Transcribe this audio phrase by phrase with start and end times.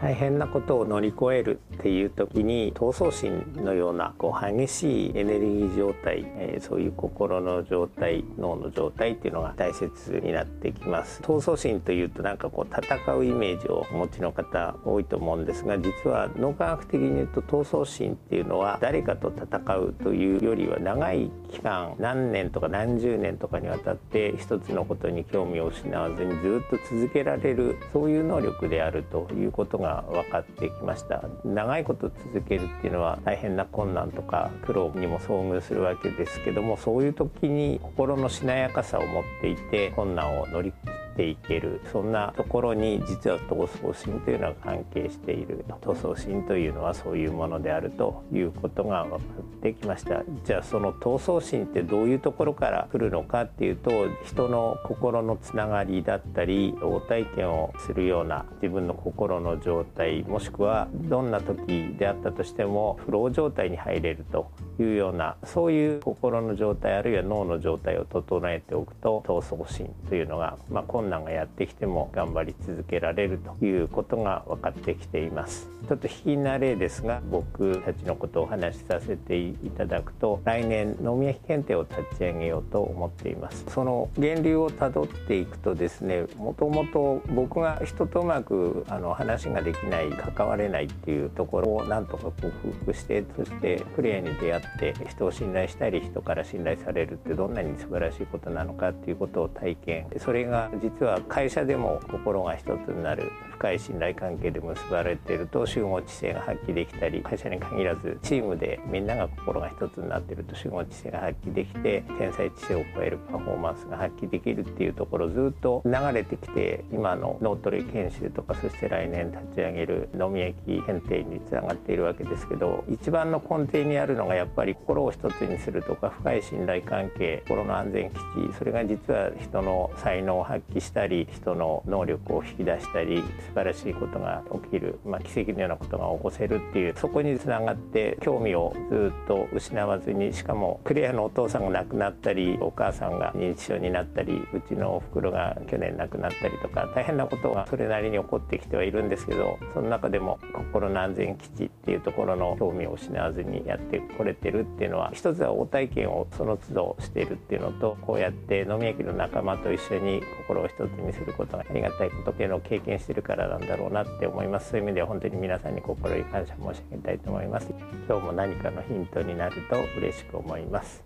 [0.00, 11.22] 大変なことを乗り越えるっていう時に闘争心のようなこう激しいエネルギー状態、えー、そういう心の状態脳の状態っていうのが大切になってきます。
[11.22, 31.22] 闘争心というとなんかこう戦うイメージをお持ちの方多いと思うんですが実は脳科学的に言うと闘争心っていうのは誰かと戦うというよりは長い期間何年とか何十年とかにわたって一つのことに興味を失わずにずっと続けられるそういう能力であるということがが分かってきました。
[31.44, 40.72] 長いこと続けるっていうのは大変な困難とか苦労にも遭遇するわけですけどもそういう時に心のしなやかさを持っていて困難を乗り
[41.16, 45.64] ていけるそんなところに実は闘争心というのが関係している。
[45.80, 50.22] 闘争心というのはそういうものであるということが分かってきました。
[50.44, 53.90] じゃあその闘争心ってどういうところから来るのかっていうと
[54.24, 75.70] 人の心のつながりだったり応体験をするような自分の心の状態もしくはどんな時であったとしてもフロー状態に入れるというようなそういう心の状態あるいは脳の状態を整えておくと闘争心というのが、まあ、困難がやってきても頑張り続けられるということが分かってきています。
[75.88, 83.64] ちょっと引きな例ですが僕たちのことをお話しさせていただくと来年脳みや検定を立ち上げようと思っています。
[83.68, 92.50] その源流をたどっていくとですねもともと僕が人とうまくあの話ができない関われないっていうところをなんとか克
[92.84, 100.06] 服してそしてクリアに出会って人を信頼したり人から信頼されるってどんなに素晴らしいことなのかっていうことを体験。
[100.18, 128.20] それが実は会社でも心が一つになる深い信頼関係で結ばれていると集合知性が発揮できたり会社に限らずチームでみんなが心が一つになっていると集合知性が発揮できて天才知性を超えるパフォーマンスが発揮できるっていうところずっと流れてきて今の脳トレ研修とかそして来年立ち上げる飲み駅検定につながっているわけですけど一番の根底にあるのがやっぱり心を一つにするとか深い信頼関係心の安全基地
[128.58, 164.70] それが実は人の才能を発揮したり人の能力を引き出したり素晴らしいことが起きる、まあ、奇跡のようなことが起こせるっていうそこにつながって興味をずっと失わずにしかもクレアのお父さんが亡くなったりお母さんが認知症になったりうちのおふくろが去年亡くなったりとか大変なことがそれなりに起こってきてはいるんですけどその中でも心の安全基地っていうところの興味を失わずにやってこれてるっていうのは一つは応体験をその都度しているっていうのとこうやって飲み焼きの仲間と一緒に心を一つにすることがありがたいことっていうのを経験してるからなんだろうなって思います。
[164.70, 167.68] そういう意味では本当に皆さんに心より感謝申し上げたいと思います。
[168.08, 171.02] 今日も何かのヒントになると嬉しく思います。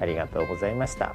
[0.00, 1.14] ありがとうございました。